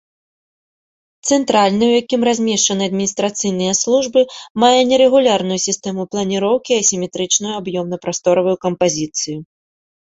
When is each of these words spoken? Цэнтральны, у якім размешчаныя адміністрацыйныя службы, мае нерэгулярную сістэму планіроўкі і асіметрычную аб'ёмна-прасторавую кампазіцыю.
Цэнтральны, 1.29 1.83
у 1.91 1.99
якім 2.01 2.21
размешчаныя 2.29 2.89
адміністрацыйныя 2.91 3.73
службы, 3.83 4.19
мае 4.65 4.73
нерэгулярную 4.93 5.59
сістэму 5.69 6.01
планіроўкі 6.17 6.71
і 6.79 6.83
асіметрычную 6.83 7.53
аб'ёмна-прасторавую 7.61 8.57
кампазіцыю. 8.67 9.37